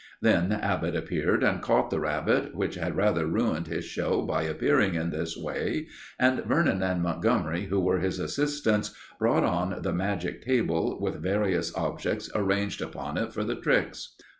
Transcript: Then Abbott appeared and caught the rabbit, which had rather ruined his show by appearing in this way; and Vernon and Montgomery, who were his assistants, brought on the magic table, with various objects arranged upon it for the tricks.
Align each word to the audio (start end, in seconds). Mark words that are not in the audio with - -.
Then 0.19 0.51
Abbott 0.51 0.95
appeared 0.95 1.43
and 1.43 1.61
caught 1.61 1.91
the 1.91 1.99
rabbit, 1.99 2.55
which 2.55 2.73
had 2.73 2.95
rather 2.95 3.27
ruined 3.27 3.67
his 3.67 3.85
show 3.85 4.23
by 4.23 4.41
appearing 4.41 4.95
in 4.95 5.11
this 5.11 5.37
way; 5.37 5.89
and 6.17 6.43
Vernon 6.43 6.81
and 6.81 7.03
Montgomery, 7.03 7.65
who 7.65 7.79
were 7.79 7.99
his 7.99 8.17
assistants, 8.17 8.95
brought 9.19 9.43
on 9.43 9.83
the 9.83 9.93
magic 9.93 10.41
table, 10.41 10.99
with 10.99 11.21
various 11.21 11.71
objects 11.75 12.31
arranged 12.33 12.81
upon 12.81 13.15
it 13.15 13.31
for 13.31 13.43
the 13.43 13.53
tricks. 13.55 14.15